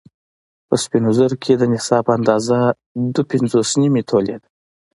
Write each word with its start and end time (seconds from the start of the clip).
په 0.67 0.75
سپينو 0.83 1.09
زرو 1.17 1.35
کې 1.43 1.53
د 1.57 1.63
نصاب 1.73 2.05
اندازه 2.17 2.57
دوه 3.13 3.23
پنځوس 3.31 3.69
نيمې 3.81 4.01
تولې 4.09 4.35
ده 4.41 4.47